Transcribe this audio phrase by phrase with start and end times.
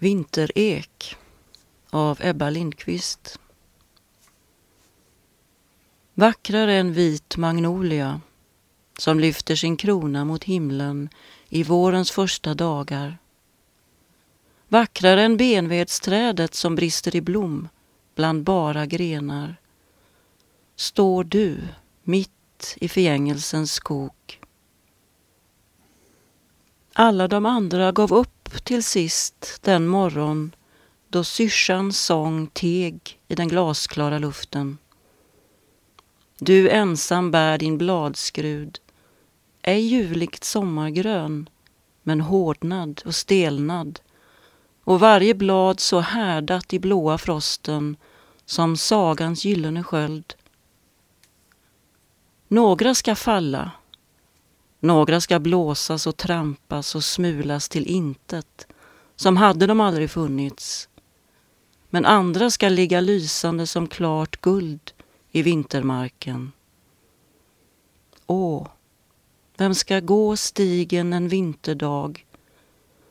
[0.00, 1.16] Vinterek
[1.90, 3.38] av Ebba Lindqvist.
[6.14, 8.20] Vackrare än vit magnolia
[8.98, 11.08] som lyfter sin krona mot himlen
[11.48, 13.18] i vårens första dagar.
[14.68, 17.68] Vackrare än benvedsträdet som brister i blom
[18.14, 19.56] bland bara grenar.
[20.76, 21.60] Står du
[22.02, 24.40] mitt i förgängelsens skog.
[26.92, 30.54] Alla de andra gav upp till sist den morgon
[31.08, 34.78] då syrsans sång teg i den glasklara luften.
[36.38, 38.78] Du ensam bär din bladskrud,
[39.62, 41.48] ej ljuvligt sommargrön,
[42.02, 44.00] men hårdnad och stelnad
[44.84, 47.96] och varje blad så härdat i blåa frosten
[48.44, 50.34] som sagans gyllene sköld.
[52.48, 53.70] Några ska falla,
[54.80, 58.66] några ska blåsas och trampas och smulas till intet,
[59.16, 60.88] som hade de aldrig funnits.
[61.90, 64.92] Men andra ska ligga lysande som klart guld
[65.30, 66.52] i vintermarken.
[68.26, 68.68] Åh,
[69.56, 72.26] vem ska gå stigen en vinterdag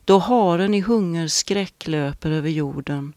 [0.06, 3.14] då haren i hungerskräck löper över jorden?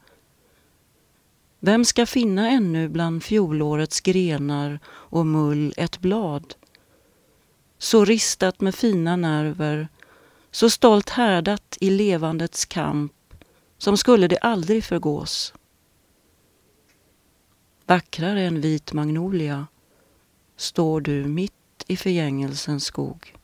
[1.61, 6.55] Vem ska finna ännu bland fjolårets grenar och mull ett blad?
[7.83, 9.89] Så ristat med fina nerver,
[10.51, 13.13] så stolt härdat i levandets kamp,
[13.79, 15.55] som skulle det aldrig förgås.
[17.87, 19.67] Vackrare än vit magnolia
[20.57, 23.37] står du mitt i förgängelsens skog.